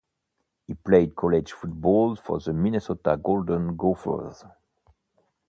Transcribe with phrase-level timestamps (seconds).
[0.65, 4.43] He played college football for the Minnesota Golden Gophers.